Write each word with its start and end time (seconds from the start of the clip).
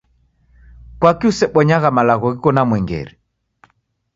Kwaki 0.99 1.25
usebonyagha 1.31 1.89
malagho 1.97 2.27
ghiko 2.33 2.49
na 2.55 2.61
mwengere? 2.67 3.13